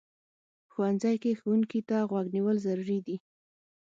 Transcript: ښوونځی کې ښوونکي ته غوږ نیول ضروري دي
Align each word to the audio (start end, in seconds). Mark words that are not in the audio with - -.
ښوونځی 0.71 1.15
کې 1.23 1.31
ښوونکي 1.39 1.79
ته 1.89 1.97
غوږ 2.09 2.25
نیول 2.35 2.57
ضروري 2.65 2.99
دي 3.05 3.17